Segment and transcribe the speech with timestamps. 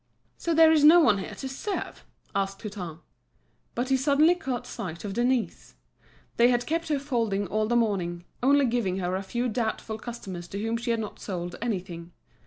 [0.35, 3.01] "So there's no one here to serve?" asked Hutin.
[3.75, 5.75] But he suddenly caught sight of Denise.
[6.37, 10.47] They had kept her folding all the morning, only giving her a few doubtful customers
[10.47, 12.13] to whom she had not sold anything.